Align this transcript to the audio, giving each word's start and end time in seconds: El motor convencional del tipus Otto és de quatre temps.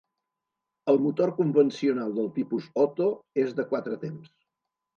El 0.93 0.97
motor 1.07 1.31
convencional 1.41 2.17
del 2.21 2.33
tipus 2.39 2.71
Otto 2.87 3.13
és 3.45 3.55
de 3.61 3.69
quatre 3.75 4.03
temps. 4.09 4.37